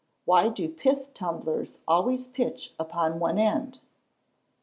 _Why 0.27 0.51
do 0.51 0.67
pith 0.67 1.13
tumblers 1.13 1.77
always 1.87 2.27
pitch 2.27 2.73
upon 2.79 3.19
one 3.19 3.37
end? 3.37 3.81